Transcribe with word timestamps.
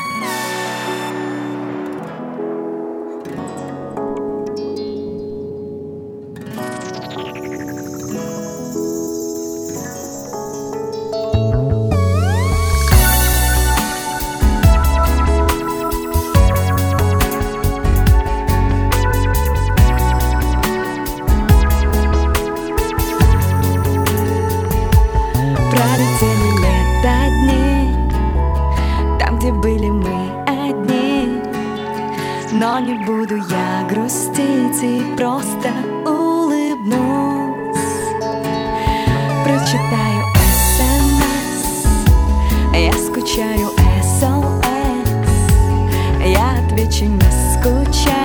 Thank 0.00 0.22
you. 7.36 7.47
Я 33.58 33.86
грустить 33.88 34.82
И 34.82 35.16
просто 35.16 35.70
улыбнусь. 36.04 36.98
Прочитаю 39.44 40.22
СМС 40.76 41.86
Я 42.74 42.92
скучаю 42.92 43.70
СОС 44.20 44.64
Я 46.24 46.58
отвечу 46.64 47.06
не 47.06 47.30
скучай 47.52 48.17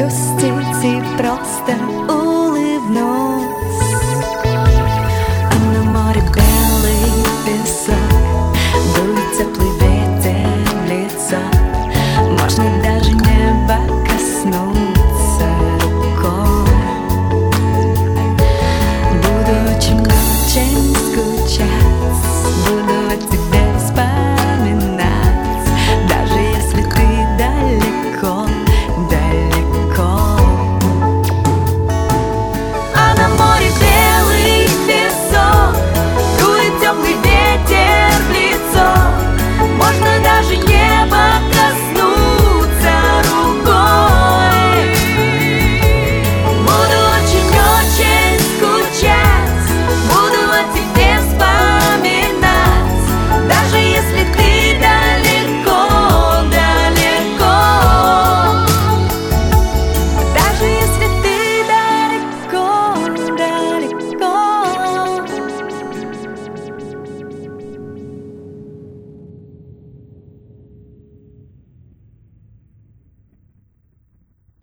Brust 0.00 0.42
im 0.42 0.58
Südprosten 0.80 2.08
und 2.08 2.29